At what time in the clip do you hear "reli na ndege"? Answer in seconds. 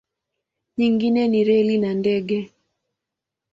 1.47-2.39